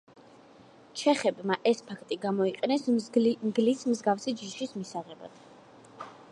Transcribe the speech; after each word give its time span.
ჩეხებმა 1.01 1.57
ეს 1.73 1.83
ფაქტი 1.89 2.17
გამოიყენეს 2.23 2.87
მგლის 3.49 3.85
მსგავსი 3.93 4.37
ჯიშის 4.41 4.77
მისაღებად. 4.81 5.41